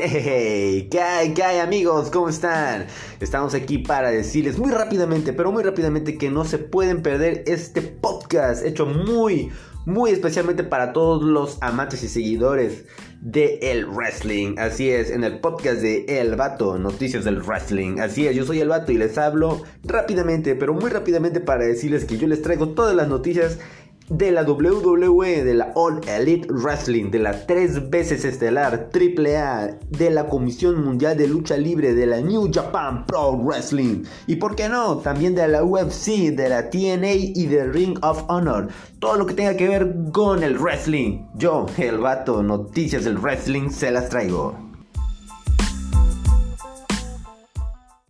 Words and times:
Hey, 0.00 0.86
¿qué 0.90 1.00
hay, 1.00 1.34
qué 1.34 1.42
hay 1.42 1.58
amigos? 1.58 2.10
¿Cómo 2.10 2.28
están? 2.28 2.86
Estamos 3.18 3.54
aquí 3.54 3.78
para 3.78 4.10
decirles 4.10 4.56
muy 4.56 4.70
rápidamente, 4.70 5.32
pero 5.32 5.50
muy 5.50 5.64
rápidamente 5.64 6.16
que 6.16 6.30
no 6.30 6.44
se 6.44 6.58
pueden 6.58 7.02
perder 7.02 7.42
este 7.46 7.82
podcast 7.82 8.64
hecho 8.64 8.86
muy, 8.86 9.50
muy 9.86 10.10
especialmente 10.10 10.62
para 10.62 10.92
todos 10.92 11.24
los 11.24 11.58
amantes 11.62 12.04
y 12.04 12.08
seguidores 12.08 12.84
de 13.20 13.58
el 13.60 13.86
wrestling. 13.86 14.56
Así 14.58 14.88
es, 14.88 15.10
en 15.10 15.24
el 15.24 15.40
podcast 15.40 15.80
de 15.80 16.04
El 16.06 16.36
Vato, 16.36 16.78
noticias 16.78 17.24
del 17.24 17.42
wrestling. 17.42 17.98
Así 17.98 18.28
es, 18.28 18.36
yo 18.36 18.44
soy 18.44 18.60
El 18.60 18.68
Vato 18.68 18.92
y 18.92 18.98
les 18.98 19.18
hablo 19.18 19.62
rápidamente, 19.82 20.54
pero 20.54 20.74
muy 20.74 20.90
rápidamente 20.90 21.40
para 21.40 21.64
decirles 21.64 22.04
que 22.04 22.18
yo 22.18 22.28
les 22.28 22.42
traigo 22.42 22.68
todas 22.68 22.94
las 22.94 23.08
noticias 23.08 23.58
de 24.10 24.30
la 24.32 24.42
WWE, 24.42 25.44
de 25.44 25.54
la 25.54 25.72
All 25.74 26.00
Elite 26.06 26.48
Wrestling, 26.50 27.10
de 27.10 27.18
la 27.18 27.46
tres 27.46 27.90
veces 27.90 28.24
estelar 28.24 28.90
AAA, 28.92 29.78
de 29.90 30.10
la 30.10 30.28
Comisión 30.28 30.82
Mundial 30.84 31.16
de 31.16 31.28
Lucha 31.28 31.56
Libre, 31.56 31.94
de 31.94 32.06
la 32.06 32.20
New 32.20 32.50
Japan 32.52 33.06
Pro 33.06 33.36
Wrestling 33.36 34.04
y 34.26 34.36
por 34.36 34.56
qué 34.56 34.68
no, 34.68 34.98
también 34.98 35.34
de 35.34 35.48
la 35.48 35.64
UFC, 35.64 36.34
de 36.34 36.48
la 36.48 36.70
TNA 36.70 37.12
y 37.14 37.46
de 37.46 37.64
Ring 37.64 37.98
of 38.02 38.24
Honor. 38.28 38.68
Todo 38.98 39.16
lo 39.16 39.26
que 39.26 39.34
tenga 39.34 39.56
que 39.56 39.68
ver 39.68 39.94
con 40.12 40.42
el 40.42 40.58
wrestling. 40.58 41.26
Yo, 41.34 41.66
el 41.78 41.98
vato, 41.98 42.42
noticias 42.42 43.04
del 43.04 43.18
wrestling, 43.18 43.70
se 43.70 43.90
las 43.90 44.08
traigo. 44.08 44.67